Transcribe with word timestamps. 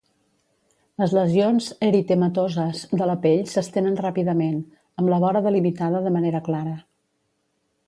Les 1.01 1.11
lesions 1.17 1.67
eritematoses 1.87 2.81
de 3.01 3.09
la 3.11 3.17
pell 3.27 3.45
s'estenen 3.53 3.99
ràpidament, 4.07 4.57
amb 5.03 5.15
la 5.15 5.23
vora 5.27 5.45
delimitada 5.51 6.05
de 6.09 6.17
manera 6.19 6.45
clara. 6.51 6.77